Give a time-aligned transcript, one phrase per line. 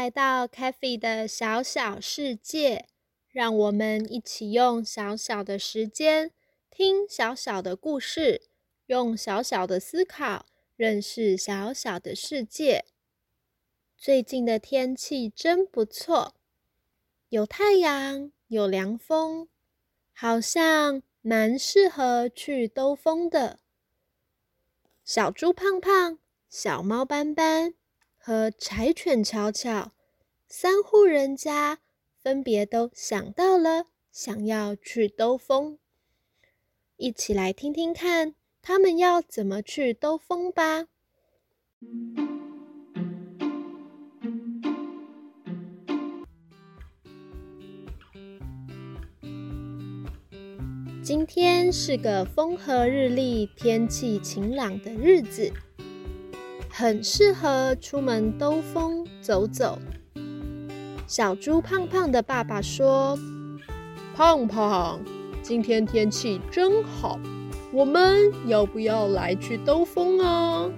[0.00, 2.86] 来到 Cafe 的小小世界，
[3.28, 6.32] 让我们一起用小小的时间
[6.70, 8.48] 听小小的故事，
[8.86, 12.86] 用小小的思考认识小小的世界。
[13.94, 16.34] 最近的天气真不错，
[17.28, 19.50] 有太阳，有凉风，
[20.14, 23.58] 好像蛮适合去兜风的。
[25.04, 27.74] 小猪胖胖，小猫斑斑。
[28.22, 29.92] 和柴犬巧巧，
[30.46, 31.78] 三户人家
[32.22, 35.78] 分别都想到了想要去兜风，
[36.98, 40.86] 一起来听听看他们要怎么去兜风吧。
[51.02, 55.50] 今天是个风和日丽、天气晴朗的日子。
[56.80, 59.78] 很适合出门兜风走走。
[61.06, 63.18] 小猪胖胖的爸爸说
[64.16, 64.98] ：“胖胖，
[65.42, 67.20] 今天天气真好，
[67.70, 70.70] 我们要不要来去兜风啊？”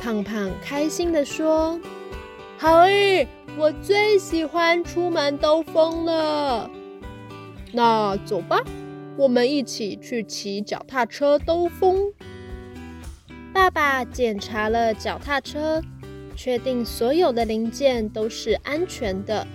[0.00, 1.80] 胖胖开心地说
[2.56, 3.26] ：“好诶，
[3.58, 6.70] 我最喜欢出门兜风了。
[7.72, 8.62] 那走吧，
[9.16, 12.12] 我们一起去骑脚踏车兜风。”
[13.56, 15.82] 爸爸检查了脚踏车，
[16.36, 19.46] 确定所有的零件都是安全的。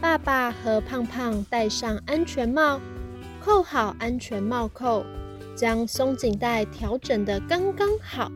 [0.00, 2.80] 爸爸和胖胖戴上安全帽，
[3.38, 5.04] 扣好安全帽扣，
[5.54, 8.32] 将松紧带调整得刚刚好，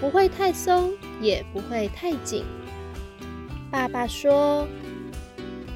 [0.00, 0.90] 不会太松，
[1.20, 2.42] 也不会太紧。
[3.70, 4.66] 爸爸说：“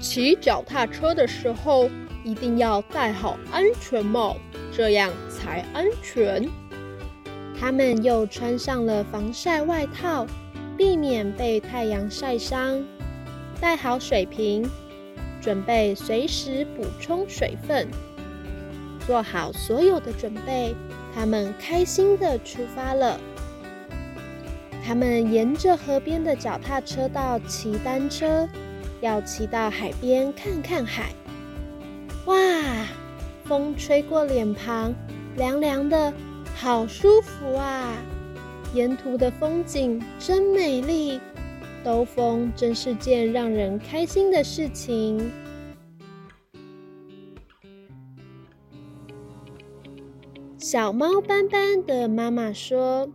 [0.01, 1.91] 骑脚踏车的时候
[2.25, 4.35] 一定要戴好安全帽，
[4.73, 6.49] 这样才安全。”
[7.61, 10.27] 他们又穿上了防晒外套，
[10.77, 12.85] 避免被太阳晒伤。
[13.61, 14.65] 带好水瓶，
[15.41, 17.89] 准备随时补充水分。
[19.05, 20.75] 做好所有的准备，
[21.15, 23.19] 他们开心地出发了。
[24.87, 28.49] 他们沿着河边的脚踏车道骑单车，
[29.01, 31.11] 要骑到海边看看海。
[32.27, 32.37] 哇，
[33.45, 34.95] 风吹过脸庞，
[35.37, 36.13] 凉凉的。
[36.61, 37.95] 好舒服啊！
[38.75, 41.21] 沿途的风景真美丽，
[41.85, 45.31] 兜风真是件让人开心的事情。
[50.59, 53.09] 小猫斑斑的妈妈说：“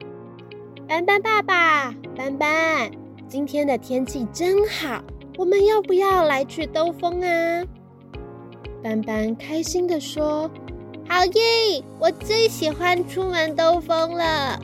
[0.88, 2.90] 斑斑爸爸，斑斑，
[3.28, 5.04] 今天的天气真好，
[5.38, 7.66] 我们要不要来去兜风啊？”
[8.82, 10.50] 斑斑开心地说。
[11.14, 11.84] 好耶！
[12.00, 14.60] 我最喜欢出门兜风了。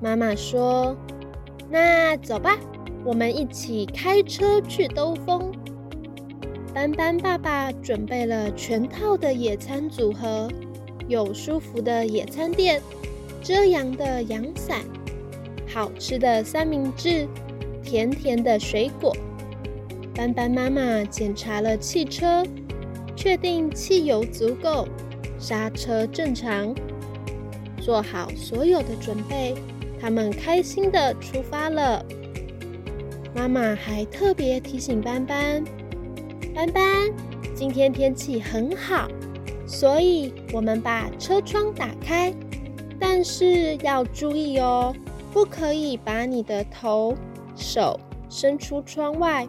[0.00, 0.96] 妈妈说
[1.68, 2.56] ：“那走吧，
[3.04, 5.52] 我们一起开车去兜风。”
[6.72, 10.48] 斑斑爸爸准备了全套的野餐组合，
[11.08, 12.80] 有舒服的野餐垫、
[13.42, 14.82] 遮阳的阳伞、
[15.66, 17.26] 好吃的三明治、
[17.82, 19.12] 甜甜的水果。
[20.14, 22.44] 斑斑妈妈检查了汽车。
[23.16, 24.86] 确定汽油足够，
[25.38, 26.74] 刹车正常，
[27.80, 29.54] 做好所有的准备，
[30.00, 32.04] 他们开心地出发了。
[33.34, 35.62] 妈妈还特别提醒斑斑：
[36.54, 36.84] 斑斑，
[37.54, 39.08] 今天天气很好，
[39.66, 42.34] 所以我们把车窗打开，
[42.98, 44.94] 但是要注意哦，
[45.32, 47.14] 不可以把你的头、
[47.54, 47.98] 手
[48.28, 49.46] 伸出窗外。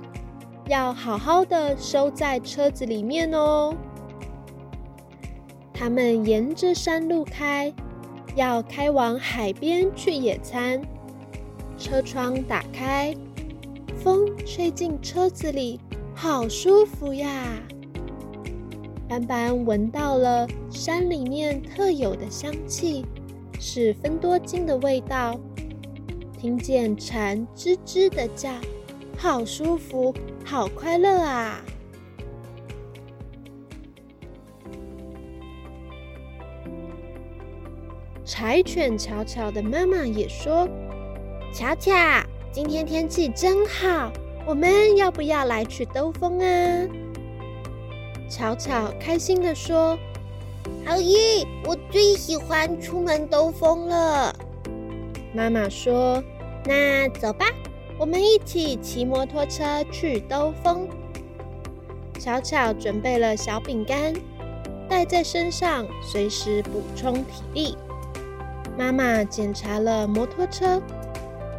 [0.67, 3.75] 要好好的收在车子里面哦。
[5.79, 7.73] 他们沿着山路开，
[8.35, 10.81] 要开往海边去野餐。
[11.77, 13.15] 车窗打开，
[13.95, 15.79] 风吹进车子里，
[16.13, 17.63] 好舒服呀！
[19.07, 23.05] 斑斑闻到了山里面特有的香气，
[23.57, 25.39] 是芬多精的味道。
[26.37, 28.51] 听见蝉吱吱的叫，
[29.17, 31.61] 好舒服，好快乐啊！
[38.29, 40.69] 柴犬巧巧的妈妈也说
[41.51, 41.91] ：“巧巧，
[42.51, 44.11] 今天天气真好，
[44.45, 46.87] 我们要不要来去兜风啊？”
[48.29, 49.97] 巧巧开心的说
[50.85, 51.43] ：“好耶！
[51.65, 54.31] 我最喜欢出门兜风了。”
[55.33, 56.23] 妈妈说
[56.67, 57.47] ：“那走吧，
[57.97, 60.87] 我们一起骑摩托车去兜风。”
[62.21, 64.13] 巧巧准备了小饼干，
[64.87, 67.75] 带在身上，随时补充体力。
[68.79, 70.81] 妈妈检查了摩托车，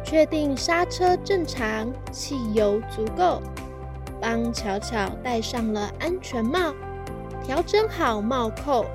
[0.03, 3.39] 确定刹车正常，汽油足够，
[4.19, 6.73] 帮巧巧戴上了安全帽，
[7.43, 8.87] 调整好帽扣。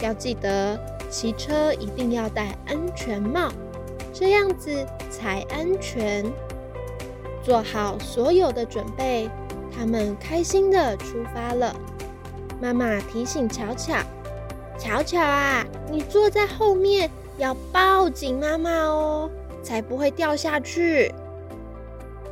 [0.00, 0.78] 要记得
[1.08, 3.48] 骑车一定要戴安全帽，
[4.12, 6.22] 这样子才安全。
[7.42, 9.30] 做好所有的准备，
[9.74, 11.74] 他们开心的出发了。
[12.60, 13.94] 妈妈提醒巧巧
[14.78, 19.30] ：“巧巧啊，你坐在后面。”要抱紧妈妈哦，
[19.62, 21.12] 才不会掉下去。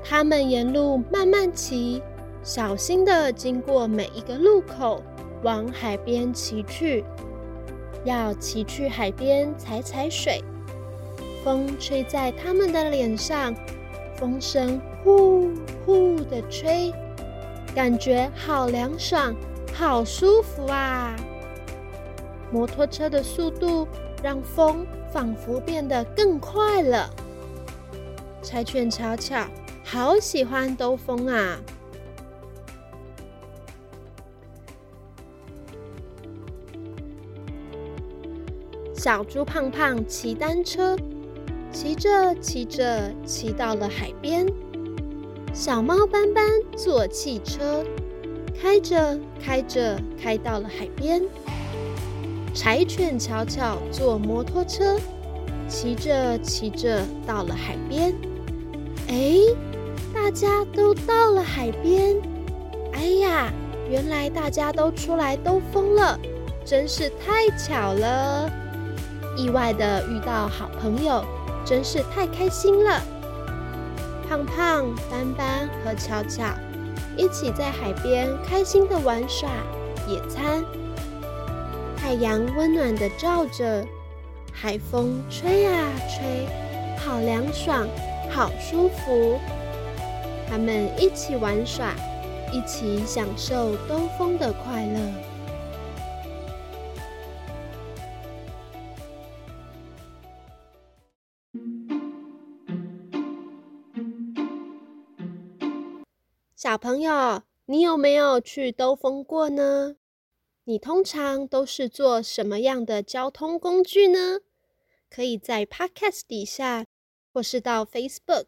[0.04, 2.02] 他们沿路慢慢骑，
[2.42, 5.02] 小心地经过每一个路口，
[5.42, 7.04] 往海边骑去。
[8.04, 10.42] 要骑去海边踩踩水，
[11.44, 13.54] 风吹在他们的脸上，
[14.16, 15.50] 风声呼
[15.86, 16.92] 呼的吹，
[17.74, 19.34] 感觉好凉爽，
[19.72, 21.14] 好舒服啊！
[22.50, 23.86] 摩托车的速度。
[24.22, 27.10] 让风仿佛变得更快了。
[28.42, 29.46] 柴犬巧巧
[29.84, 31.58] 好喜欢兜风啊！
[38.94, 40.96] 小猪胖胖骑单车，
[41.72, 44.46] 骑着骑着骑到了海边。
[45.52, 47.84] 小猫斑斑坐汽车，
[48.60, 51.20] 开着开着开到了海边。
[52.54, 54.98] 柴犬巧巧坐摩托车，
[55.68, 58.14] 骑着骑着到了海边。
[59.08, 59.36] 哎，
[60.14, 62.16] 大家都到了海边。
[62.92, 63.50] 哎呀，
[63.90, 66.18] 原来大家都出来兜风了，
[66.64, 68.50] 真是太巧了！
[69.34, 71.24] 意外的遇到好朋友，
[71.64, 73.00] 真是太开心了。
[74.28, 76.44] 胖胖、斑斑和巧巧
[77.16, 79.48] 一起在海边开心的玩耍、
[80.06, 80.62] 野餐。
[82.12, 83.86] 太阳温暖的照着，
[84.52, 86.46] 海风吹啊吹，
[86.98, 87.88] 好凉爽，
[88.30, 89.40] 好舒服。
[90.46, 91.94] 他们一起玩耍，
[92.52, 95.00] 一起享受兜风的快乐。
[106.54, 109.94] 小朋友，你有没有去兜风过呢？
[110.64, 114.40] 你通常都是坐什么样的交通工具呢？
[115.10, 116.86] 可以在 Podcast 底下，
[117.32, 118.46] 或是到 Facebook、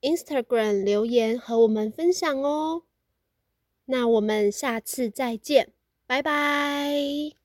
[0.00, 2.84] Instagram 留言和我们分享哦。
[3.86, 5.72] 那我们下次再见，
[6.06, 7.36] 拜拜。